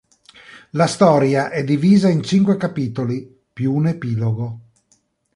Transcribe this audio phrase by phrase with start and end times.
[0.71, 4.59] La storia è divisa in cinque capitoli, più un epilogo.